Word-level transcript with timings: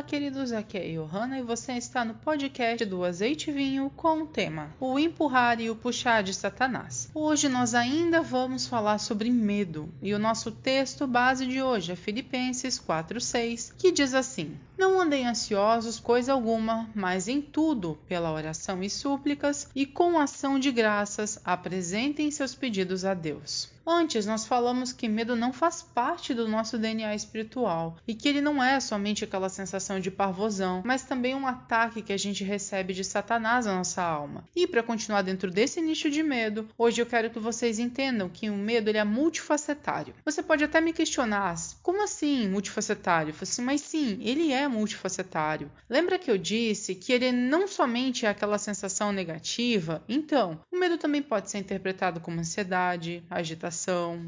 Olá, 0.00 0.08
queridos, 0.08 0.50
aqui 0.50 0.78
é 0.78 0.92
Johanna 0.94 1.38
e 1.38 1.42
você 1.42 1.72
está 1.74 2.06
no 2.06 2.14
podcast 2.14 2.86
do 2.86 3.04
Azeite 3.04 3.52
Vinho 3.52 3.92
com 3.94 4.22
o 4.22 4.26
tema 4.26 4.74
O 4.80 4.98
Empurrar 4.98 5.60
e 5.60 5.68
o 5.68 5.76
Puxar 5.76 6.22
de 6.22 6.32
Satanás. 6.32 7.10
Hoje 7.14 7.50
nós 7.50 7.74
ainda 7.74 8.22
vamos 8.22 8.66
falar 8.66 8.96
sobre 8.96 9.30
medo 9.30 9.92
e 10.00 10.14
o 10.14 10.18
nosso 10.18 10.50
texto 10.50 11.06
base 11.06 11.46
de 11.46 11.60
hoje 11.60 11.92
é 11.92 11.96
Filipenses 11.96 12.80
4,6, 12.80 13.74
que 13.76 13.92
diz 13.92 14.14
assim: 14.14 14.56
Não 14.78 14.98
andem 14.98 15.26
ansiosos, 15.26 16.00
coisa 16.00 16.32
alguma, 16.32 16.88
mas 16.94 17.28
em 17.28 17.42
tudo, 17.42 17.98
pela 18.08 18.32
oração 18.32 18.82
e 18.82 18.88
súplicas 18.88 19.68
e 19.74 19.84
com 19.84 20.18
ação 20.18 20.58
de 20.58 20.72
graças, 20.72 21.38
apresentem 21.44 22.30
seus 22.30 22.54
pedidos 22.54 23.04
a 23.04 23.12
Deus. 23.12 23.68
Antes, 23.92 24.24
nós 24.24 24.46
falamos 24.46 24.92
que 24.92 25.08
medo 25.08 25.34
não 25.34 25.52
faz 25.52 25.82
parte 25.82 26.32
do 26.32 26.46
nosso 26.46 26.78
DNA 26.78 27.12
espiritual 27.12 27.96
e 28.06 28.14
que 28.14 28.28
ele 28.28 28.40
não 28.40 28.62
é 28.62 28.78
somente 28.78 29.24
aquela 29.24 29.48
sensação 29.48 29.98
de 29.98 30.12
parvosão, 30.12 30.80
mas 30.86 31.02
também 31.02 31.34
um 31.34 31.44
ataque 31.44 32.00
que 32.00 32.12
a 32.12 32.16
gente 32.16 32.44
recebe 32.44 32.94
de 32.94 33.02
Satanás 33.02 33.66
à 33.66 33.74
nossa 33.74 34.00
alma. 34.00 34.44
E 34.54 34.64
para 34.64 34.84
continuar 34.84 35.22
dentro 35.22 35.50
desse 35.50 35.80
nicho 35.80 36.08
de 36.08 36.22
medo, 36.22 36.68
hoje 36.78 37.02
eu 37.02 37.06
quero 37.06 37.30
que 37.30 37.40
vocês 37.40 37.80
entendam 37.80 38.28
que 38.28 38.48
o 38.48 38.54
medo 38.54 38.88
ele 38.88 38.98
é 38.98 39.02
multifacetário. 39.02 40.14
Você 40.24 40.40
pode 40.40 40.62
até 40.62 40.80
me 40.80 40.92
questionar, 40.92 41.56
como 41.82 42.04
assim 42.04 42.48
multifacetário? 42.48 43.32
Eu 43.32 43.38
assim, 43.42 43.62
mas 43.62 43.80
sim, 43.80 44.20
ele 44.20 44.52
é 44.52 44.68
multifacetário. 44.68 45.68
Lembra 45.88 46.16
que 46.16 46.30
eu 46.30 46.38
disse 46.38 46.94
que 46.94 47.12
ele 47.12 47.32
não 47.32 47.66
somente 47.66 48.24
é 48.24 48.28
aquela 48.28 48.56
sensação 48.56 49.10
negativa? 49.10 50.00
Então, 50.08 50.60
o 50.70 50.78
medo 50.78 50.96
também 50.96 51.20
pode 51.20 51.50
ser 51.50 51.58
interpretado 51.58 52.20
como 52.20 52.38
ansiedade, 52.38 53.24
agitação, 53.28 53.79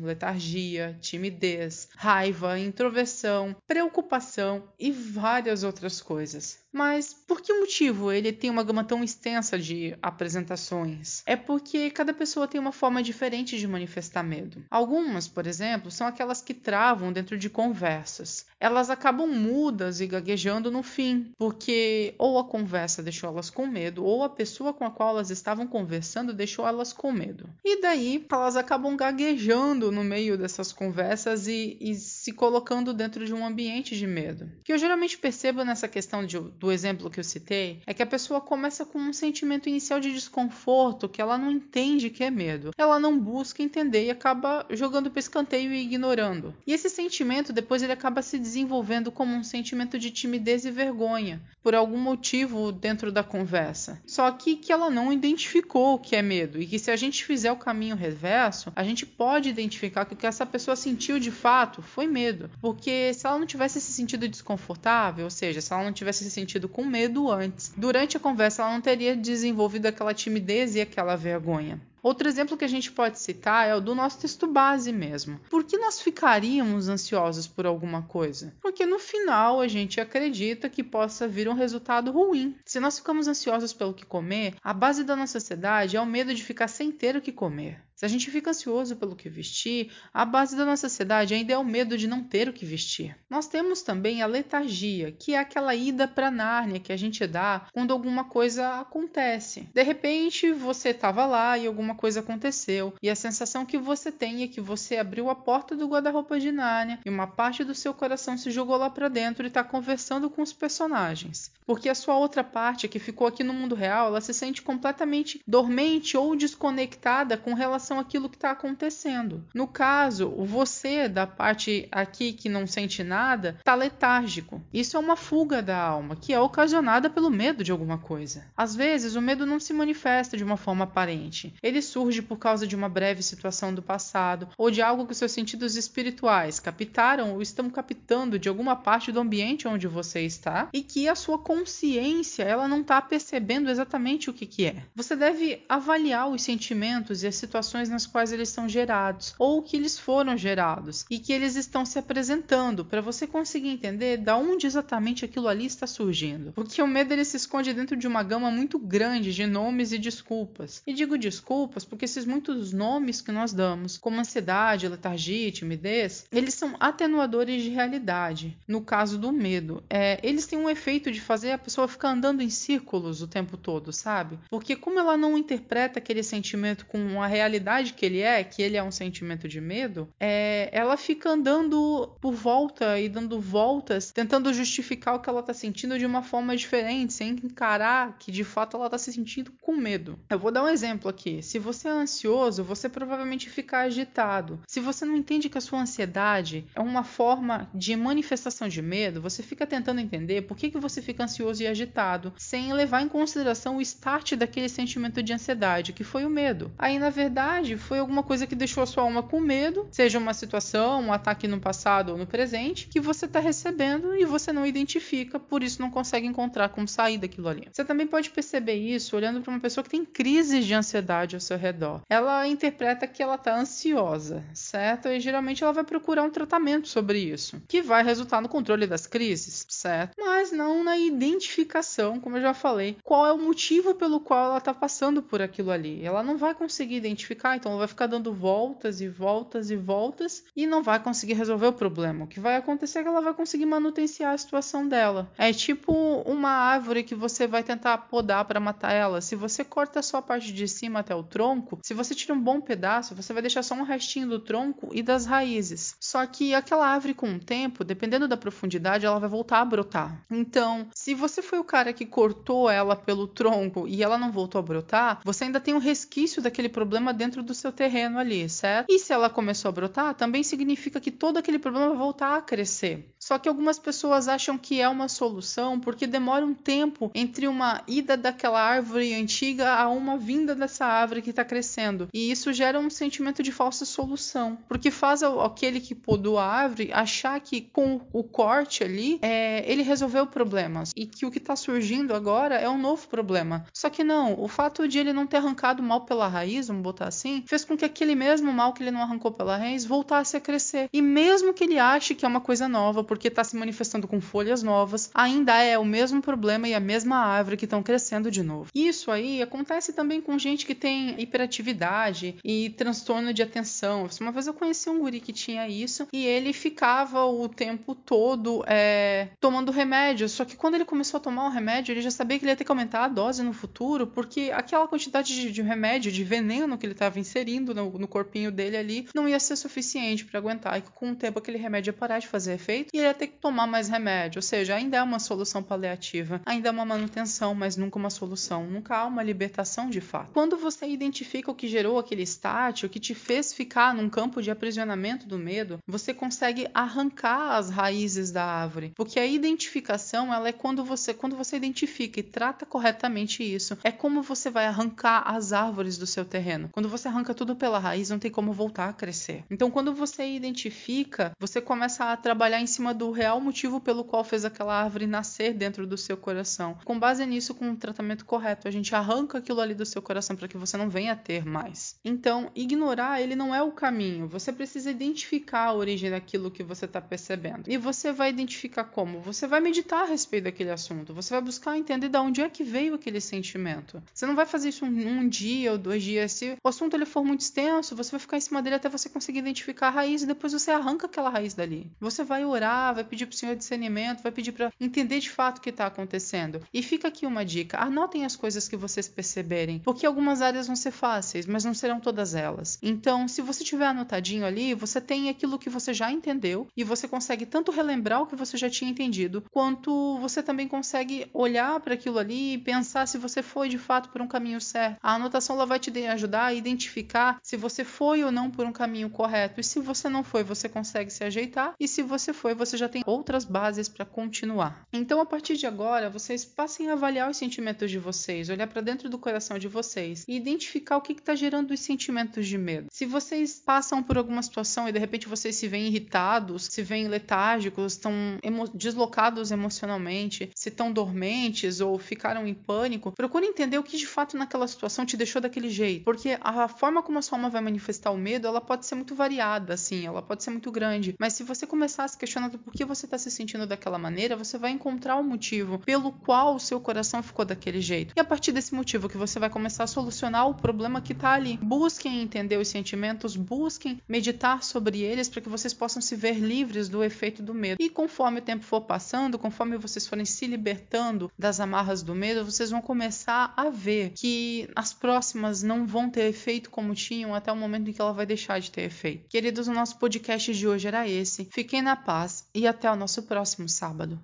letargia, 0.03 0.97
timidez, 1.01 1.89
raiva, 1.97 2.59
introversão, 2.59 3.55
preocupação 3.67 4.69
e 4.79 4.91
várias 4.91 5.63
outras 5.65 6.01
coisas. 6.01 6.62
Mas 6.73 7.13
por 7.13 7.41
que 7.41 7.53
motivo 7.53 8.11
ele 8.11 8.33
tem 8.33 8.49
uma 8.49 8.65
gama 8.65 8.83
tão 8.83 9.05
extensa 9.05 9.59
de 9.59 9.97
apresentações? 10.01 11.23
É 11.27 11.37
porque 11.37 11.91
cada 11.91 12.15
pessoa 12.15 12.49
tem 12.49 12.61
uma 12.61 12.73
forma 12.73 13.03
diferente 13.03 13.59
de 13.59 13.69
manifestar 13.69 14.23
medo. 14.23 14.65
Algumas, 14.71 15.29
por 15.29 15.47
exemplo, 15.47 15.91
são 15.91 16.07
aquelas 16.07 16.41
que 16.41 16.55
travam 16.55 17.13
dentro 17.13 17.37
de 17.37 17.51
conversas. 17.51 18.47
Elas 18.59 18.89
acabam 18.89 19.27
mudas 19.27 20.01
e 20.01 20.07
gaguejando 20.07 20.71
no 20.71 20.83
fim, 20.83 21.33
porque 21.37 22.15
ou 22.19 22.39
a 22.39 22.45
conversa 22.45 23.03
deixou 23.03 23.29
elas 23.29 23.51
com 23.51 23.67
medo, 23.67 24.05
ou 24.05 24.25
a 24.25 24.29
pessoa 24.29 24.73
com 24.73 24.85
a 24.85 24.91
qual 24.91 25.11
elas 25.11 25.31
estavam 25.31 25.67
conversando 25.67 26.33
deixou 26.33 26.67
elas 26.67 26.93
com 26.93 27.13
medo. 27.13 27.51
E 27.65 27.81
daí 27.81 28.25
elas 28.33 28.57
acabam 28.57 28.97
gaguejando 28.97 29.93
no 29.93 30.03
meio 30.03 30.39
dessas 30.39 30.73
conversas 30.73 31.47
e, 31.47 31.77
e 31.81 31.95
se 31.95 32.33
colocando 32.33 32.95
dentro 32.95 33.27
de 33.27 33.35
um 33.35 33.45
ambiente 33.45 33.97
de 33.97 34.07
medo. 34.07 34.51
Que 34.65 34.73
eu 34.73 34.79
geralmente 34.79 35.19
percebo 35.19 35.65
nessa 35.65 35.89
questão 35.89 36.25
de 36.25 36.39
do 36.63 36.71
exemplo 36.71 37.11
que 37.11 37.19
eu 37.19 37.25
citei 37.25 37.83
é 37.85 37.93
que 37.93 38.05
a 38.05 38.07
pessoa 38.07 38.41
começa 38.41 38.85
com 38.87 38.97
um 38.97 39.13
sentimento 39.13 39.69
inicial 39.69 39.99
de 39.99 40.13
desconforto 40.13 41.09
que 41.09 41.21
ela 41.21 41.37
não 41.37 41.51
entende 41.51 42.09
que 42.09 42.23
é 42.23 42.31
medo. 42.31 42.71
Ela 42.79 43.01
não 43.01 43.19
busca 43.19 43.65
entender 43.65 44.05
e 44.05 44.11
acaba 44.11 44.65
jogando 44.71 45.11
para 45.11 45.19
escanteio 45.19 45.73
e 45.73 45.83
ignorando. 45.83 46.55
E 46.65 46.73
esse 46.73 46.89
sentimento 46.89 47.53
depois 47.53 47.83
ele 47.83 47.93
acaba 47.93 48.23
se 48.23 48.39
desenvolvendo 48.39 49.11
como 49.11 49.35
um 49.35 49.43
sentimento 49.43 49.99
de 49.99 50.13
timidez 50.13 50.65
e 50.65 50.71
vergonha 50.71 51.43
por 51.65 51.75
algum 51.75 51.99
motivo 51.99 52.71
dentro 52.71 53.11
da 53.11 53.25
conversa. 53.25 54.01
Só 54.07 54.31
que 54.31 54.55
que 54.55 54.73
ela 54.73 54.89
não 54.89 55.13
identificou 55.13 55.95
o 55.95 55.99
que 55.99 56.15
é 56.15 56.23
medo 56.23 56.63
e 56.63 56.67
que 56.67 56.79
se 56.79 56.93
a 56.93 56.97
gente 56.97 57.25
fizer 57.25 57.51
o 57.51 57.57
caminho 57.57 57.97
reverso, 57.97 58.73
a 58.77 58.85
gente 58.85 59.05
pode 59.05 59.49
identificar 59.49 60.05
que 60.05 60.15
o 60.15 60.17
que 60.17 60.27
essa 60.27 60.47
pessoa 60.47 60.77
sentiu 60.77 61.19
de 61.19 61.33
fato 61.33 61.83
foi 61.83 62.07
medo, 62.07 62.49
porque 62.61 63.13
se 63.15 63.27
ela 63.27 63.39
não 63.39 63.47
tivesse 63.47 63.81
se 63.81 63.93
sentido 63.93 64.29
desconfortável, 64.29 65.25
ou 65.25 65.31
seja, 65.31 65.61
se 65.61 65.73
ela 65.73 65.83
não 65.83 65.93
tivesse 65.93 66.23
se 66.23 66.31
sentido 66.31 66.52
sentido 66.53 66.69
com 66.69 66.85
medo 66.85 67.31
antes. 67.31 67.73
Durante 67.77 68.17
a 68.17 68.21
conversa, 68.21 68.63
ela 68.63 68.73
não 68.73 68.81
teria 68.81 69.17
desenvolvido 69.17 69.87
aquela 69.87 70.13
timidez 70.13 70.77
e 70.77 70.81
aquela 70.81 71.17
vergonha. 71.17 71.81
Outro 72.03 72.29
exemplo 72.29 72.57
que 72.57 72.65
a 72.65 72.69
gente 72.69 72.91
pode 72.91 73.21
citar 73.21 73.69
é 73.69 73.75
o 73.75 73.81
do 73.81 73.95
nosso 73.95 74.19
texto 74.19 74.47
base 74.47 74.93
mesmo. 74.93 75.41
Por 75.49 75.63
que 75.63 75.79
nós 75.79 76.01
ficaríamos 76.01 76.89
ansiosos 76.89 77.47
por 77.47 77.65
alguma 77.65 78.03
coisa? 78.03 78.53
Porque 78.61 78.85
no 78.85 78.99
final 78.99 79.61
a 79.61 79.69
gente 79.69 80.01
acredita 80.01 80.69
que 80.69 80.83
possa 80.83 81.29
vir 81.29 81.49
um 81.49 81.55
resultado 81.55 82.11
ruim. 82.11 82.57
Se 82.65 82.81
nós 82.81 82.99
ficamos 82.99 83.29
ansiosos 83.29 83.73
pelo 83.73 83.95
que 83.95 84.05
comer, 84.05 84.57
a 84.63 84.73
base 84.73 85.05
da 85.05 85.15
nossa 85.15 85.39
sociedade 85.39 85.97
é 85.97 86.01
o 86.01 86.07
medo 86.07 86.35
de 86.35 86.43
ficar 86.43 86.67
sem 86.67 86.91
ter 86.91 87.15
o 87.15 87.21
que 87.21 87.31
comer. 87.31 87.81
Se 88.03 88.07
a 88.07 88.09
gente 88.09 88.33
fica 88.33 88.51
ansioso 88.51 88.97
pelo 88.97 89.15
que 89.15 89.29
vestir, 89.29 89.93
a 90.13 90.25
base 90.25 90.57
da 90.57 90.65
nossa 90.65 90.89
ansiedade 90.89 91.35
ainda 91.35 91.53
é 91.53 91.57
o 91.57 91.65
medo 91.65 91.97
de 91.97 92.09
não 92.09 92.25
ter 92.25 92.49
o 92.49 92.53
que 92.53 92.67
vestir. 92.67 93.17
Nós 93.31 93.47
temos 93.47 93.81
também 93.81 94.23
a 94.23 94.27
letargia, 94.27 95.13
que 95.13 95.35
é 95.35 95.39
aquela 95.39 95.73
ida 95.73 96.09
para 96.09 96.29
Nárnia 96.29 96.81
que 96.81 96.93
a 96.93 96.97
gente 96.97 97.25
dá 97.29 97.69
quando 97.73 97.93
alguma 97.93 98.25
coisa 98.25 98.81
acontece. 98.81 99.69
De 99.73 99.85
repente, 99.85 100.51
você 100.51 100.89
estava 100.89 101.27
lá 101.27 101.57
e 101.57 101.69
alguma 101.69 101.92
coisa 101.95 102.21
aconteceu, 102.21 102.95
e 103.03 103.11
a 103.11 103.17
sensação 103.17 103.67
que 103.67 103.79
você 103.79 104.11
tem 104.11 104.43
é 104.43 104.49
que 104.49 104.61
você 104.61 104.97
abriu 104.97 105.29
a 105.29 105.35
porta 105.35 105.77
do 105.77 105.89
guarda-roupa 105.89 106.39
de 106.39 106.51
Nárnia 106.51 106.99
e 107.05 107.11
uma 107.11 107.27
parte 107.27 107.65
do 107.65 107.75
seu 107.75 107.93
coração 107.93 108.37
se 108.37 108.51
jogou 108.51 108.77
lá 108.77 108.89
para 108.89 109.09
dentro 109.09 109.45
e 109.45 109.49
está 109.49 109.63
conversando 109.63 110.31
com 110.31 110.43
os 110.43 110.53
personagens. 110.53 111.51
Porque 111.67 111.89
a 111.89 111.95
sua 111.95 112.17
outra 112.17 112.43
parte, 112.43 112.89
que 112.89 112.99
ficou 112.99 113.27
aqui 113.27 113.45
no 113.45 113.55
mundo 113.55 113.75
real, 113.75 114.09
ela 114.09 114.21
se 114.21 114.35
sente 114.35 114.63
completamente 114.63 115.41
dormente 115.47 116.17
ou 116.17 116.35
desconectada 116.37 117.37
com 117.37 117.55
relação 117.55 117.99
àquilo 117.99 118.29
que 118.29 118.37
está 118.37 118.51
acontecendo. 118.51 119.45
No 119.55 119.67
caso, 119.67 120.31
você 120.31 121.09
da 121.09 121.27
parte 121.27 121.89
aqui 121.91 122.33
que 122.33 122.49
não 122.49 122.67
sente 122.67 123.03
nada 123.03 123.57
está 123.59 123.75
letárgico. 123.75 124.61
Isso 124.73 124.97
é 124.97 125.01
uma 125.01 125.17
fuga 125.17 125.63
da 125.63 125.79
alma, 125.79 126.17
que 126.17 126.33
é 126.33 126.41
ocasionada 126.41 127.11
pelo 127.11 127.31
medo 127.31 127.65
de 127.65 127.73
alguma 127.73 127.99
coisa. 127.99 128.45
Às 128.57 128.75
vezes, 128.75 129.15
o 129.15 129.23
medo 129.23 129.47
não 129.47 129.61
se 129.61 129.73
manifesta 129.73 130.37
de 130.37 130.45
uma 130.45 130.57
forma 130.57 130.85
aparente. 130.85 131.55
Ele 131.63 131.82
surge 131.83 132.23
por 132.23 132.39
causa 132.39 132.67
de 132.67 132.77
uma 132.77 132.89
breve 132.89 133.23
situação 133.23 133.75
do 133.75 133.83
passado 133.83 134.49
ou 134.57 134.71
de 134.71 134.81
algo 134.81 135.07
que 135.07 135.15
seus 135.15 135.33
sentidos 135.33 135.77
espirituais 135.77 136.61
captaram 136.61 137.35
ou 137.35 137.43
estão 137.43 137.69
captando 137.69 138.39
de 138.39 138.49
alguma 138.49 138.77
parte 138.77 139.13
do 139.13 139.21
ambiente 139.21 139.69
onde 139.69 139.87
você 139.87 140.23
está 140.23 140.69
e 140.73 140.83
que 140.83 141.09
a 141.09 141.15
sua 141.15 141.39
consciência 141.39 142.45
ela 142.45 142.69
não 142.69 142.81
está 142.81 143.01
percebendo 143.03 143.71
exatamente 143.71 144.31
o 144.31 144.33
que, 144.33 144.47
que 144.47 144.67
é. 144.67 144.85
Você 144.95 145.17
deve 145.17 145.63
avaliar 145.69 146.29
os 146.29 146.43
sentimentos 146.43 147.23
e 147.23 147.27
as 147.27 147.37
situações 147.37 147.89
nas 147.89 148.07
quais 148.07 148.33
eles 148.33 148.49
são 148.49 148.69
gerados 148.69 149.35
ou 149.39 149.63
que 149.63 149.77
eles 149.77 149.99
foram 149.99 150.37
gerados 150.37 151.05
e 151.11 151.19
que 151.19 151.33
eles 151.33 151.57
estão 151.57 151.85
se 151.85 151.99
apresentando 151.99 152.85
para 152.85 153.01
você 153.01 153.27
conseguir 153.27 153.69
entender 153.69 154.19
da 154.19 154.37
onde 154.37 154.67
exatamente 154.67 155.25
aquilo 155.25 155.49
ali 155.49 155.67
está 155.67 155.87
surgindo. 155.87 156.53
Porque 156.53 156.81
o 156.81 156.87
medo 156.87 157.13
ele 157.13 157.25
se 157.25 157.37
esconde 157.37 157.73
dentro 157.73 157.97
de 157.97 158.07
uma 158.07 158.23
gama 158.23 158.51
muito 158.51 158.79
grande 158.79 159.33
de 159.33 159.47
nomes 159.47 159.93
e 159.93 159.99
desculpas. 159.99 160.83
E 160.87 160.93
digo 160.93 161.19
desculpas 161.19 161.72
porque 161.85 162.05
esses 162.05 162.25
muitos 162.25 162.73
nomes 162.73 163.21
que 163.21 163.33
nós 163.33 163.53
damos, 163.53 163.99
como 163.99 164.21
ansiedade, 164.21 164.89
letargia, 164.89 165.51
timidez, 165.51 166.27
eles 166.31 166.55
são 166.55 166.77
atenuadores 166.79 167.63
de 167.63 167.71
realidade. 167.71 168.57
No 168.67 168.81
caso 168.81 169.19
do 169.19 169.33
medo, 169.33 169.83
é, 169.89 170.21
eles 170.23 170.47
têm 170.47 170.59
um 170.59 170.71
efeito 170.71 171.11
de 171.11 171.21
fazer 171.21 171.53
a 171.53 171.59
pessoa 171.59 171.89
ficar 171.89 172.11
andando 172.11 172.43
em 172.43 172.51
círculos 172.51 173.23
o 173.23 173.29
tempo 173.29 173.57
todo, 173.57 173.93
sabe? 173.93 174.39
Porque 174.51 174.77
como 174.77 174.99
ela 174.99 175.17
não 175.17 175.39
interpreta 175.39 175.99
aquele 175.99 176.23
sentimento 176.23 176.87
com 176.87 177.23
a 177.23 177.27
realidade 177.27 177.53
realidade 177.63 177.93
que 177.93 178.07
ele 178.07 178.21
é, 178.21 178.45
que 178.45 178.63
ele 178.63 178.77
é 178.77 178.83
um 178.83 178.91
sentimento 178.91 179.49
de 179.49 179.61
medo, 179.61 180.09
é, 180.19 180.69
ela 180.73 180.97
fica 180.97 181.31
andando 181.31 182.11
por 182.21 182.33
volta 182.33 182.99
e 182.99 183.09
dando 183.09 183.41
voltas, 183.41 184.11
tentando 184.11 184.53
justificar 184.53 185.15
o 185.15 185.21
que 185.21 185.29
ela 185.29 185.41
está 185.41 185.55
sentindo 185.55 185.99
de 185.99 186.07
uma 186.07 186.23
forma 186.23 186.57
diferente, 186.57 187.13
sem 187.13 187.31
encarar 187.31 188.17
que 188.19 188.31
de 188.31 188.45
fato 188.45 188.77
ela 188.77 188.87
está 188.87 188.99
se 188.99 189.13
sentindo 189.13 189.53
com 189.61 189.77
medo. 189.77 190.19
Eu 190.31 190.39
vou 190.39 190.51
dar 190.51 190.65
um 190.65 190.69
exemplo 190.69 191.09
aqui. 191.09 191.43
Se 191.43 191.59
você 191.63 191.89
é 191.89 191.93
ansioso, 191.93 192.65
você 192.65 192.89
provavelmente 192.89 193.49
fica 193.49 193.79
agitado. 193.79 194.61
Se 194.67 194.81
você 194.81 195.05
não 195.05 195.17
entende 195.17 195.49
que 195.49 195.57
a 195.57 195.61
sua 195.61 195.81
ansiedade 195.81 196.67
é 196.75 196.81
uma 196.81 197.05
forma 197.05 197.71
de 197.75 197.97
manifestação 197.97 198.69
de 198.69 198.83
medo, 198.83 199.23
você 199.23 199.43
fica 199.43 199.67
tentando 199.67 200.01
entender 200.01 200.43
por 200.43 200.57
que, 200.57 200.71
que 200.71 200.79
você 200.79 201.01
fica 201.01 201.25
ansioso 201.25 201.63
e 201.63 201.67
agitado, 201.67 202.33
sem 202.37 202.73
levar 202.73 203.03
em 203.03 203.09
consideração 203.09 203.77
o 203.77 203.81
start 203.81 204.35
daquele 204.35 204.69
sentimento 204.69 205.23
de 205.23 205.33
ansiedade, 205.33 205.93
que 205.93 206.05
foi 206.05 206.25
o 206.25 206.31
medo. 206.31 206.73
Aí, 206.77 206.99
na 206.99 207.11
verdade, 207.11 207.77
foi 207.77 207.99
alguma 207.99 208.23
coisa 208.23 208.47
que 208.47 208.55
deixou 208.55 208.83
a 208.83 208.87
sua 208.87 209.05
alma 209.05 209.23
com 209.23 209.41
medo, 209.41 209.87
seja 209.91 210.19
uma 210.19 210.35
situação, 210.35 211.01
um 211.01 211.13
ataque 211.13 211.47
no 211.47 211.61
passado 211.61 212.13
ou 212.13 212.19
no 212.19 212.27
presente, 212.27 212.89
que 212.89 213.01
você 213.01 213.27
está 213.27 213.41
recebendo 213.41 214.15
e 214.17 214.25
você 214.25 214.53
não 214.53 214.67
identifica, 214.67 215.39
por 215.39 215.63
isso 215.63 215.81
não 215.81 215.91
consegue 215.91 216.27
encontrar 216.27 216.71
como 216.71 216.89
sair 216.89 217.19
daquilo 217.19 217.49
ali. 217.49 217.69
Você 217.73 217.85
também 217.85 218.07
pode 218.07 218.31
perceber 218.31 218.75
isso 218.75 219.17
olhando 219.17 219.41
para 219.41 219.51
uma 219.51 219.61
pessoa 219.61 219.85
que 219.85 219.91
tem 219.91 220.05
crises 220.05 220.65
de 220.65 220.75
ansiedade 220.75 221.37
seu 221.43 221.57
redor. 221.57 222.01
Ela 222.09 222.47
interpreta 222.47 223.07
que 223.07 223.23
ela 223.23 223.35
está 223.35 223.57
ansiosa, 223.57 224.45
certo? 224.55 225.09
E 225.09 225.21
geralmente 225.21 225.63
ela 225.63 225.73
vai 225.73 225.85
procurar 225.85 226.23
um 226.23 226.31
tratamento 226.31 226.89
sobre 226.89 227.19
isso, 227.19 227.63
que 227.69 227.83
vai 227.83 228.03
resultar 228.03 228.41
no 228.41 228.49
controle 228.49 228.87
das 228.87 229.07
crises, 229.07 229.67
certo? 229.69 230.15
Mas 230.19 230.53
não 230.53 230.83
na 230.83 230.97
identificação, 230.97 232.21
como 232.21 232.37
eu 232.37 232.43
já 232.43 232.55
falei, 232.55 232.97
qual 233.03 233.27
é 233.27 233.33
o 233.33 233.39
motivo 233.39 233.95
pelo 233.95 234.21
qual 234.21 234.47
ela 234.47 234.59
está 234.59 234.73
passando 234.73 235.23
por 235.23 235.43
aquilo 235.43 235.71
ali. 235.71 236.05
Ela 236.05 236.23
não 236.23 236.37
vai 236.37 236.55
conseguir 236.55 236.97
identificar 236.97 237.57
então 237.57 237.73
ela 237.73 237.81
vai 237.81 237.89
ficar 237.89 238.07
dando 238.07 238.33
voltas 238.33 239.01
e 239.01 239.09
voltas 239.09 239.71
e 239.71 239.77
voltas 239.77 240.45
e 240.57 240.67
não 240.67 240.83
vai 240.83 241.01
conseguir 241.01 241.35
resolver 241.35 241.67
o 241.67 241.73
problema. 241.73 242.25
O 242.25 242.29
que 242.29 242.41
vai 242.41 242.57
acontecer 242.57 243.01
é 243.01 243.03
que 243.03 243.09
ela 243.09 243.21
vai 243.21 243.35
conseguir 243.35 243.67
manutenciar 243.67 244.33
a 244.33 244.39
situação 244.39 244.87
dela. 244.87 245.31
É 245.37 245.53
tipo 245.53 245.93
uma 246.27 246.51
árvore 246.51 247.03
que 247.03 247.15
você 247.15 247.47
vai 247.47 247.63
tentar 247.63 247.99
podar 247.99 248.45
para 248.45 248.61
matar 248.61 248.93
ela. 248.93 249.21
Se 249.21 249.35
você 249.35 249.65
corta 249.65 250.03
só 250.03 250.19
a 250.19 250.23
parte 250.23 250.53
de 250.53 250.69
cima 250.69 251.01
até 251.01 251.15
o 251.15 251.23
tronco, 251.33 251.79
se 251.83 251.95
você 251.95 252.15
tira 252.15 252.35
um 252.35 252.41
bom 252.41 252.61
pedaço, 252.61 253.15
você 253.15 253.33
vai 253.33 253.41
deixar 253.41 253.63
só 253.63 253.75
um 253.75 253.83
restinho 253.83 254.29
do 254.29 254.39
tronco 254.39 254.91
e 254.93 255.03
das 255.03 255.25
raízes. 255.25 255.97
Só 255.99 256.27
que 256.27 256.55
aquela 256.55 256.87
árvore 256.87 257.15
com 257.15 257.35
o 257.35 257.41
tempo, 257.41 257.83
dependendo 257.83 258.29
da 258.29 258.37
profundidade, 258.37 259.07
ela 259.07 259.19
vai 259.19 259.29
voltar 259.29 259.61
a 259.61 259.65
brotar. 259.65 260.25
Então, 260.31 260.89
se 260.95 261.15
você 261.15 261.41
foi 261.41 261.59
o 261.59 261.65
cara 261.65 261.93
que 261.93 262.05
cortou 262.05 262.69
ela 262.69 262.95
pelo 262.95 263.27
tronco 263.27 263.89
e 263.89 264.03
ela 264.03 264.19
não 264.19 264.31
voltou 264.31 264.59
a 264.59 264.63
brotar, 264.63 265.21
você 265.25 265.45
ainda 265.45 265.61
tem 265.61 265.73
um 265.73 265.79
resquício 265.79 266.43
daquele 266.43 266.69
problema 266.69 267.15
dentro 267.15 267.43
do 267.43 267.55
seu 267.55 267.73
terreno 267.73 268.19
ali, 268.19 268.49
certo? 268.49 268.87
E 268.91 268.99
se 268.99 269.13
ela 269.13 269.31
começou 269.31 269.71
a 269.71 269.73
brotar, 269.73 270.15
também 270.15 270.43
significa 270.43 271.01
que 271.01 271.11
todo 271.11 271.39
aquele 271.39 271.59
problema 271.59 271.89
vai 271.89 271.97
voltar 271.97 272.37
a 272.37 272.43
crescer. 272.43 273.12
Só 273.23 273.39
que 273.39 273.49
algumas 273.49 273.79
pessoas 273.79 274.27
acham 274.27 274.59
que 274.59 274.81
é 274.81 274.89
uma 274.89 275.07
solução 275.07 275.79
porque 275.79 276.09
demora 276.09 276.45
um 276.45 276.53
tempo 276.53 277.09
entre 277.15 277.47
uma 277.47 277.81
ida 277.87 278.17
daquela 278.17 278.61
árvore 278.61 279.15
antiga 279.15 279.75
a 279.75 279.89
uma 279.89 280.19
vinda 280.19 280.57
dessa 280.57 280.85
árvore 280.85 281.23
que 281.23 281.31
está 281.31 281.45
crescendo. 281.45 282.09
E 282.13 282.33
isso 282.33 282.53
gera 282.53 282.81
um 282.81 282.91
sentimento 282.91 283.41
de 283.41 283.53
falsa 283.53 283.85
solução, 283.85 284.59
porque 284.67 284.91
faz 284.91 285.23
aquele 285.23 285.79
que 285.79 285.95
podou 285.95 286.37
a 286.37 286.45
árvore 286.45 286.91
achar 286.93 287.39
que 287.39 287.61
com 287.61 288.01
o 288.13 288.25
corte 288.25 288.83
ali 288.83 289.21
é, 289.23 289.63
ele 289.71 289.83
resolveu 289.83 290.27
problemas 290.27 290.91
e 290.97 291.07
que 291.07 291.25
o 291.25 291.31
que 291.31 291.39
está 291.39 291.55
surgindo 291.55 292.17
agora 292.17 292.57
é 292.57 292.69
um 292.69 292.79
novo 292.79 293.07
problema. 293.07 293.65
Só 293.73 293.89
que 293.89 294.03
não, 294.03 294.35
o 294.37 294.49
fato 294.49 294.89
de 294.89 294.99
ele 294.99 295.13
não 295.13 295.29
ter 295.29 295.37
arrancado 295.37 295.81
mal 295.81 296.01
pela 296.01 296.27
raiz, 296.27 296.67
vamos 296.67 296.83
botar 296.83 297.07
assim, 297.07 297.45
fez 297.47 297.65
com 297.65 297.77
que 297.77 297.85
aquele 297.85 298.17
mesmo 298.17 298.53
mal 298.53 298.73
que 298.73 298.83
ele 298.83 298.91
não 298.91 299.03
arrancou 299.03 299.31
pela 299.31 299.57
raiz 299.57 299.85
voltasse 299.85 300.37
a 300.37 300.41
crescer. 300.41 300.89
E 300.93 301.01
mesmo 301.01 301.55
que 301.55 301.63
ele 301.63 301.79
ache 301.79 302.17
que 302.17 302.25
é 302.25 302.29
uma 302.29 302.41
coisa 302.41 302.67
nova, 302.67 303.12
porque 303.13 303.29
está 303.29 303.45
se 303.45 303.55
manifestando 303.57 304.09
com 304.09 304.23
folhas 304.23 304.63
novas, 304.63 305.11
ainda 305.13 305.63
é 305.63 305.79
o 305.79 305.85
mesmo 305.85 306.23
problema 306.23 306.67
e 306.67 306.73
a 306.73 306.81
mesma 306.81 307.17
árvore 307.17 307.59
que 307.59 307.67
estão 307.67 307.83
crescendo 307.83 308.31
de 308.31 308.43
novo. 308.43 308.71
Isso 308.75 309.11
aí 309.11 309.43
acontece 309.43 309.93
também 309.93 310.19
com 310.19 310.39
gente 310.39 310.65
que 310.65 310.75
tem 310.75 311.21
hiperatividade 311.21 312.37
e 312.43 312.71
transtorno 312.71 313.35
de 313.35 313.43
atenção. 313.43 314.09
Uma 314.19 314.33
vez 314.33 314.47
eu 314.47 314.55
conheci 314.55 314.89
um 314.89 314.99
guri 314.99 315.21
que 315.21 315.31
tinha 315.31 315.69
isso 315.69 316.09
e 316.11 316.25
ele 316.25 316.55
ficava 316.55 317.27
o 317.27 317.51
tempo 317.51 317.95
todo 317.95 318.65
é, 318.67 319.29
tomando 319.39 319.71
remédio. 319.71 320.27
Só 320.27 320.47
que 320.47 320.57
quando 320.57 320.77
ele 320.77 320.87
começou 320.87 321.19
a 321.19 321.21
tomar 321.21 321.45
o 321.45 321.51
remédio, 321.51 321.93
ele 321.93 322.01
já 322.01 322.11
sabia 322.11 322.39
que 322.39 322.47
ele 322.47 322.53
ia 322.53 322.57
ter 322.57 322.65
que 322.65 322.73
aumentar 322.73 323.05
a 323.05 323.09
dose 323.09 323.43
no 323.43 323.53
futuro, 323.53 324.07
porque 324.07 324.51
aquela 324.55 324.89
quantidade 324.89 325.35
de, 325.35 325.53
de 325.53 325.61
remédio, 325.61 326.11
de 326.11 326.25
veneno 326.25 326.79
que 326.79 326.87
ele 326.87 326.95
estava 326.95 327.21
inserindo 327.21 327.75
no, 327.75 327.91
no, 327.91 328.09
corpinho 328.09 328.51
dele 328.51 328.79
ali, 328.79 329.07
não 329.15 329.29
ia 329.29 329.39
ser 329.39 329.57
suficiente 329.57 330.25
para 330.25 330.39
aguentar. 330.39 330.79
E 330.79 330.83
com 330.83 331.11
o 331.11 331.15
tempo 331.15 331.39
aquele 331.39 331.59
remédio 331.59 331.91
ia 331.91 331.93
parar 331.93 332.19
de 332.19 332.29
fazer 332.29 332.55
efeito 332.55 332.91
e 332.95 333.02
ele 333.03 333.11
ia 333.11 333.15
ter 333.15 333.27
que 333.27 333.39
tomar 333.39 333.67
mais 333.67 333.89
remédio. 333.89 334.39
Ou 334.39 334.43
seja, 334.43 334.75
ainda 334.75 334.97
é 334.97 335.03
uma 335.03 335.19
solução 335.19 335.63
paliativa, 335.63 336.41
ainda 336.47 336.69
é 336.69 336.73
uma 336.73 336.85
manutenção, 336.85 337.55
mas 337.55 337.77
nunca 337.77 337.99
uma 337.99 338.11
solução. 338.11 338.67
Nunca 338.67 338.97
há 338.97 339.07
uma 339.07 339.23
libertação 339.23 339.91
de 339.91 340.01
fato. 340.01 340.31
Quando 340.33 340.57
você 340.57 340.87
identifica 340.87 341.51
o 341.51 341.55
que 341.55 341.69
gerou 341.69 341.99
aquele 341.99 342.23
estático, 342.23 342.87
o 342.87 342.91
que 342.91 343.01
te 343.01 343.15
fez 343.15 343.53
ficar 343.53 343.95
num 343.95 344.09
campo 344.09 344.41
de 344.41 344.51
aprisionamento 344.51 345.27
do 345.27 345.39
medo, 345.39 345.79
você 345.87 346.15
consegue 346.15 346.69
arrancar 346.73 347.57
as 347.57 347.71
raízes 347.71 348.31
da 348.31 348.45
árvore. 348.45 348.93
Porque 348.95 349.19
a 349.19 349.27
identificação, 349.27 350.33
ela 350.33 350.49
é 350.49 350.53
quando 350.53 350.85
você, 350.85 351.13
quando 351.13 351.37
você 351.37 351.57
identifica 351.57 352.21
e 352.21 352.23
trata 352.23 352.65
corretamente 352.65 353.43
isso. 353.43 353.77
É 353.83 353.91
como 353.91 354.23
você 354.23 354.51
vai 354.51 354.67
arrancar 354.67 355.23
as 355.27 355.53
árvores 355.53 355.99
do 355.99 356.07
seu 356.07 356.25
terreno. 356.25 356.69
Quando 356.73 356.89
você 356.89 357.09
arranca 357.09 357.35
tudo 357.35 357.57
pela 357.57 357.79
raiz, 357.79 358.11
não 358.11 358.19
tem 358.19 358.31
como 358.31 358.53
voltar 358.53 358.89
a 358.89 358.93
crescer. 358.93 359.45
Então, 359.51 359.71
quando 359.71 359.95
você 359.95 360.25
identifica, 360.27 361.33
você 361.39 361.61
começa 361.61 362.05
a 362.05 362.17
trabalhar 362.17 362.61
em 362.61 362.67
cima 362.67 362.92
do 362.93 363.11
real 363.11 363.41
motivo 363.41 363.81
pelo 363.81 364.05
qual 364.05 364.25
fez 364.25 364.45
aquela 364.45 364.75
árvore 364.75 365.07
nascer 365.07 365.55
dentro 365.55 365.87
do 365.87 365.97
seu 365.97 366.17
coração. 366.17 366.77
Com 366.85 366.99
base 366.99 367.25
nisso, 367.27 367.55
com 367.55 367.71
o 367.71 367.77
tratamento 367.77 368.25
correto, 368.25 368.69
a 368.69 368.71
gente 368.71 368.95
arranca 368.95 369.39
aquilo 369.39 369.61
ali 369.61 369.75
do 369.75 369.87
seu 369.87 370.03
coração 370.03 370.37
para 370.37 370.49
que 370.49 370.57
você 370.57 370.77
não 370.77 370.89
venha 370.89 371.13
a 371.13 371.17
ter 371.17 371.45
mais. 371.45 371.97
Então, 372.05 372.51
ignorar 372.55 373.21
ele 373.21 373.35
não 373.35 373.55
é 373.55 373.63
o 373.63 373.73
caminho. 373.73 374.29
Você 374.29 374.53
precisa 374.53 374.91
identificar 374.91 375.67
a 375.67 375.75
origem 375.75 376.11
daquilo 376.11 376.51
que 376.51 376.63
você 376.63 376.85
está 376.85 377.01
percebendo. 377.01 377.71
E 377.71 377.77
você 377.77 378.13
vai 378.13 378.31
identificar 378.31 378.85
como? 378.85 379.21
Você 379.21 379.47
vai 379.47 379.61
meditar 379.61 380.03
a 380.03 380.07
respeito 380.07 380.45
daquele 380.45 380.71
assunto. 380.71 381.15
Você 381.15 381.33
vai 381.33 381.43
buscar 381.43 381.77
entender 381.77 382.09
de 382.09 382.19
onde 382.19 382.41
é 382.41 382.49
que 382.49 382.65
veio 382.65 382.95
aquele 382.95 383.21
sentimento. 383.21 384.03
Você 384.13 384.27
não 384.27 384.35
vai 384.35 384.47
fazer 384.47 384.69
isso 384.69 384.85
um, 384.85 384.89
um 384.89 385.29
dia 385.29 385.73
ou 385.73 385.79
dois 385.79 386.03
dias. 386.03 386.33
Se 386.33 386.57
o 386.63 386.69
assunto 386.69 386.95
ele 386.95 387.07
for 387.07 387.25
muito 387.25 387.41
extenso, 387.41 387.97
você 387.97 388.11
vai 388.11 388.21
ficar 388.21 388.37
em 388.37 388.41
cima 388.41 388.63
dele 388.63 388.77
até 388.77 388.89
você 388.89 389.09
conseguir 389.09 389.41
identificar 389.41 389.89
a 389.89 389.91
raiz 389.91 390.23
e 390.23 390.27
depois 390.27 390.53
você 390.53 390.71
arranca 390.71 391.07
aquela 391.07 391.29
raiz 391.29 391.55
dali. 391.55 391.91
Você 392.01 392.25
vai 392.25 392.45
orar, 392.45 392.82
vai 392.91 393.05
pedir 393.05 393.27
para 393.27 393.35
o 393.35 393.37
Senhor 393.37 393.55
discernimento, 393.55 394.23
vai 394.23 394.33
pedir 394.33 394.53
para 394.53 394.73
entender 394.81 395.21
de 395.21 395.31
fato 395.31 395.59
o 395.59 395.61
que 395.61 395.71
está 395.71 395.87
acontecendo. 395.87 396.61
E 396.73 396.83
fica 396.83 397.09
aqui 397.09 397.27
uma 397.27 397.45
dica: 397.45 397.79
anotem 397.79 398.25
as 398.25 398.35
coisas 398.35 398.69
que 398.69 398.77
vocês 398.77 399.09
perceberem, 399.09 399.79
porque 399.79 400.07
algumas 400.07 400.43
áreas 400.43 400.67
vão 400.67 400.75
ser 400.75 400.91
fáceis, 400.91 401.47
mas 401.47 401.65
não 401.65 401.75
serão 401.75 402.01
todas 402.01 402.35
elas. 402.35 402.79
Então, 402.83 403.29
se 403.29 403.43
você 403.43 403.63
tiver 403.63 403.87
anotadinho 403.87 404.45
ali, 404.47 404.75
você 404.75 405.01
tem 405.01 405.29
aquilo 405.29 405.59
que 405.59 405.71
você 405.71 405.93
já 405.93 406.11
entendeu 406.11 406.67
e 406.77 406.83
você 406.83 407.07
consegue 407.07 407.47
tanto 407.47 407.71
relembrar 407.71 408.23
o 408.23 408.27
que 408.27 408.35
você 408.35 408.57
já 408.57 408.71
tinha 408.71 408.91
entendido, 408.91 409.45
quanto 409.51 410.19
você 410.19 410.43
também 410.43 410.67
consegue 410.67 411.27
olhar 411.35 411.79
para 411.81 411.95
aquilo 411.95 412.19
ali 412.19 412.55
e 412.55 412.59
pensar 412.59 413.07
se 413.07 413.19
você 413.19 413.43
foi 413.43 413.69
de 413.69 413.79
fato 413.79 414.09
por 414.09 414.23
um 414.23 414.27
caminho 414.27 414.61
certo. 414.61 414.99
A 415.03 415.15
anotação 415.15 415.57
ela 415.57 415.67
vai 415.67 415.79
te 415.79 415.93
ajudar 416.07 416.47
a 416.47 416.55
identificar 416.55 417.39
se 417.43 417.57
você 417.57 417.85
foi 417.85 418.25
ou 418.25 418.33
não 418.33 418.51
por 418.51 418.65
um 418.65 418.73
caminho 418.73 419.11
correto. 419.11 419.61
E 419.61 419.65
se 419.65 419.81
você 419.81 420.09
não 420.09 420.25
foi, 420.25 420.43
você 420.43 420.69
consegue 420.69 421.11
se 421.11 421.25
ajeitar. 421.25 421.75
E 421.79 421.87
se 421.87 422.03
você 422.03 422.33
foi, 422.33 422.55
você 422.55 422.72
já 422.77 422.89
tem 422.89 423.03
outras 423.07 423.45
bases 423.45 423.89
para 423.89 424.05
continuar. 424.05 424.87
Então, 424.93 425.21
a 425.21 425.27
partir 425.27 425.57
de 425.57 425.67
agora, 425.67 426.11
vocês 426.11 426.45
passem 426.45 426.91
a 426.91 426.93
avaliar 426.93 427.31
os 427.31 427.37
sentimentos 427.37 427.91
de 427.91 427.99
vocês, 427.99 428.49
olhar 428.49 428.67
para 428.67 428.81
dentro 428.81 429.09
do 429.09 429.19
coração 429.19 429.59
de 429.59 429.69
vocês 429.69 430.25
e 430.29 430.37
identificar 430.37 430.97
o 430.97 431.01
que 431.01 431.13
está 431.13 431.35
gerando 431.35 431.73
os 431.73 431.81
sentimentos 431.81 432.47
de 432.47 432.59
medo. 432.59 432.87
Se 432.91 433.07
vocês 433.07 433.61
passam 433.61 434.03
por 434.03 434.19
alguma 434.19 434.43
situação 434.43 434.89
e 434.89 434.93
de 434.93 434.99
repente 434.99 435.29
vocês 435.29 435.57
se 435.57 435.69
veem 435.69 435.87
irritados, 435.87 436.65
se 436.71 436.83
veem 436.83 437.09
letárgicos, 437.09 437.93
estão 437.93 438.13
emo 438.43 438.69
deslocados 438.69 439.51
emocionalmente, 439.51 440.51
se 440.55 440.69
estão 440.69 440.93
dormentes 440.93 441.81
ou 441.81 441.99
ficaram 441.99 442.47
em 442.47 442.55
pânico, 442.55 443.13
procure 443.13 443.47
entender 443.47 443.79
o 443.79 443.83
que 443.83 443.97
de 443.97 444.07
fato 444.07 444.37
naquela 444.37 444.67
situação 444.67 445.05
te 445.05 445.17
deixou 445.17 445.41
daquele 445.41 445.71
jeito. 445.71 446.05
Porque 446.05 446.39
a 446.41 446.69
forma 446.69 447.03
como 447.03 447.19
a 447.19 447.23
sua 447.23 447.39
alma 447.39 447.51
vai 447.51 447.61
manifestar 447.61 448.11
o 448.11 448.19
medo, 448.19 448.47
ela 448.47 448.61
pode 448.61 448.87
ser 448.87 448.95
muito 448.95 449.15
variada, 449.15 449.75
assim, 449.75 450.07
ela 450.07 450.23
pode 450.23 450.43
ser 450.43 450.51
muito 450.51 450.71
grande. 450.71 451.15
Mas 451.19 451.35
se 451.35 451.43
você 451.43 451.67
começar 451.67 452.05
a 452.05 452.09
se 452.09 452.19
questionar 452.19 452.49
do 452.49 452.59
porquê 452.63 452.85
você 452.85 453.07
está 453.07 453.19
se 453.19 453.31
sentindo 453.31 453.67
daquela 453.67 453.99
maneira, 453.99 454.37
você 454.37 454.57
vai 454.57 454.71
encontrar 454.71 455.17
o 455.17 455.21
um 455.21 455.25
motivo 455.25 455.79
pelo 455.81 456.13
qual 456.13 456.55
o 456.55 456.61
seu 456.61 456.81
coração 456.81 457.23
ficou 457.23 457.45
daquele 457.45 457.81
jeito. 457.81 458.15
E 458.17 458.21
a 458.21 458.25
partir 458.25 458.53
desse 458.53 458.75
motivo 458.75 459.09
que 459.09 459.17
você 459.17 459.39
vai 459.39 459.51
começar 459.51 459.85
a 459.85 459.87
solucionar 459.87 460.49
o 460.49 460.55
problema 460.55 461.01
que 461.01 461.13
está 461.13 461.33
ali. 461.33 461.59
Busquem 461.63 462.23
entender 462.23 462.57
os 462.57 462.69
sentimentos, 462.69 463.37
busquem 463.37 464.01
meditar 464.09 464.63
sobre 464.63 465.01
eles 465.01 465.29
para 465.29 465.41
que 465.41 465.49
vocês 465.49 465.75
possam 465.75 466.01
se 466.01 466.15
ver 466.17 466.39
livres 466.39 466.89
do 466.89 467.03
efeito 467.03 467.43
do 467.43 467.55
medo. 467.55 467.79
E 467.81 467.89
conforme 467.89 468.39
o 468.39 468.43
tempo 468.43 468.65
for 468.65 468.83
passando, 468.83 469.39
conforme 469.39 469.77
vocês 469.77 470.07
forem 470.07 470.25
se 470.25 470.47
libertando 470.47 471.31
das 471.39 471.61
amarras 471.61 472.03
do 472.03 472.15
medo, 472.15 472.45
vocês 472.45 472.71
vão 472.71 472.81
começar 472.81 473.53
a 473.57 473.71
ver 473.71 474.11
que 474.11 474.69
as 474.75 474.93
próximas 474.93 475.63
não 475.63 475.87
vão 475.87 476.09
ter 476.09 476.29
efeito 476.29 476.71
como 476.71 476.95
tinham 476.95 477.35
até 477.35 477.51
o 477.51 477.57
momento 477.57 477.91
em 477.91 477.93
que 477.93 478.01
ela 478.01 478.13
vai 478.13 478.27
deixar 478.27 478.61
de 478.61 478.71
ter 478.71 478.83
efeito. 478.83 479.29
Queridos, 479.29 479.69
o 479.69 479.73
nosso 479.73 479.99
podcast 479.99 480.55
de 480.55 480.69
hoje 480.69 480.89
era 480.89 481.09
esse. 481.09 481.49
Fiquem 481.51 481.83
na 481.83 481.97
paz 481.97 482.49
e 482.55 482.67
até 482.67 482.91
o 482.91 482.97
nosso 482.97 483.23
próximo 483.23 483.69
sábado. 483.69 484.21